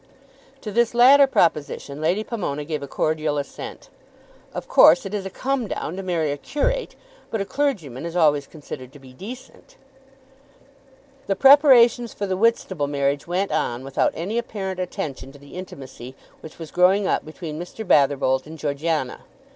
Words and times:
To 0.61 0.71
this 0.71 0.95
latter 0.95 1.27
proposition 1.27 2.01
Lady 2.01 2.23
Pomona 2.23 2.65
gave 2.65 2.81
a 2.81 2.87
cordial 2.87 3.37
assent. 3.37 3.89
"Of 4.51 4.67
course 4.67 5.05
it 5.05 5.13
is 5.13 5.27
a 5.27 5.29
come 5.29 5.67
down 5.67 5.95
to 5.95 6.01
marry 6.01 6.31
a 6.31 6.37
curate, 6.37 6.95
but 7.29 7.39
a 7.39 7.45
clergyman 7.45 8.03
is 8.03 8.15
always 8.15 8.47
considered 8.47 8.91
to 8.93 8.97
be 8.99 9.13
decent." 9.13 9.77
The 11.27 11.35
preparations 11.35 12.15
for 12.15 12.25
the 12.25 12.35
Whitstable 12.35 12.87
marriage 12.87 13.27
went 13.27 13.51
on 13.51 13.83
without 13.83 14.11
any 14.15 14.39
apparent 14.39 14.79
attention 14.79 15.31
to 15.33 15.37
the 15.37 15.53
intimacy 15.53 16.15
which 16.39 16.57
was 16.57 16.71
growing 16.71 17.05
up 17.05 17.23
between 17.23 17.61
Mr. 17.61 17.85
Batherbolt 17.87 18.47
and 18.47 18.57
Georgiana. 18.57 19.19